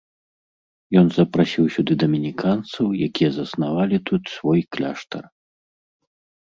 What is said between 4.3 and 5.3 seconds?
свой кляштар.